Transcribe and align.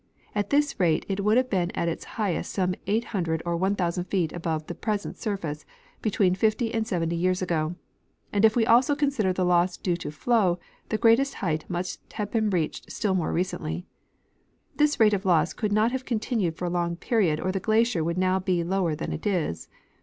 At 0.33 0.49
this 0.49 0.79
rate 0.79 1.05
it 1.07 1.23
would 1.23 1.37
have 1.37 1.47
been 1.51 1.69
at 1.75 1.87
its 1.87 2.05
hightest, 2.17 2.51
some 2.51 2.73
800 2.87 3.43
or 3.45 3.55
1,000 3.55 4.05
feet 4.05 4.33
above 4.33 4.63
its 4.67 4.79
present 4.81 5.15
surface, 5.15 5.63
between 6.01 6.33
50 6.33 6.73
and 6.73 6.87
70 6.87 7.15
years 7.15 7.43
ago; 7.43 7.75
and 8.33 8.43
if 8.43 8.55
we 8.55 8.65
also 8.65 8.95
consider 8.95 9.31
the 9.31 9.45
loss 9.45 9.77
due 9.77 9.95
to 9.97 10.09
flow, 10.09 10.57
the 10.89 10.97
greatest 10.97 11.35
height 11.35 11.65
must 11.69 12.01
have 12.13 12.31
been 12.31 12.49
reached 12.49 12.91
still 12.91 13.13
more 13.13 13.31
recentl3^ 13.31 13.83
This 14.77 14.99
rate 14.99 15.13
of 15.13 15.23
loss 15.23 15.53
could 15.53 15.71
not 15.71 15.91
have 15.91 16.03
continued 16.03 16.55
for 16.55 16.65
a 16.65 16.69
longer 16.71 16.95
period 16.95 17.39
or 17.39 17.51
the 17.51 17.59
glacier 17.59 18.03
would 18.03 18.17
now 18.17 18.39
be 18.39 18.63
lower 18.63 18.95
than 18.95 19.13
it 19.13 19.27
is. 19.27 19.67